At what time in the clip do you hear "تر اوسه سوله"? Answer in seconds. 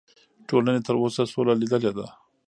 0.87-1.53